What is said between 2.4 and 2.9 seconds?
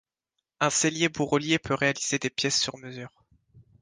sur